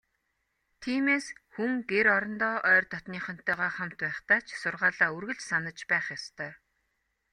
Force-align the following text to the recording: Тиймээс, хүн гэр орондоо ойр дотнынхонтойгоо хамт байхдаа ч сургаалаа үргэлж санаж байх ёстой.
Тиймээс, 0.81 1.25
хүн 1.53 1.71
гэр 1.91 2.07
орондоо 2.17 2.55
ойр 2.71 2.83
дотнынхонтойгоо 2.91 3.69
хамт 3.77 3.95
байхдаа 4.03 4.39
ч 4.45 4.47
сургаалаа 4.63 5.09
үргэлж 5.17 5.41
санаж 5.49 5.79
байх 5.91 6.05
ёстой. 6.17 6.51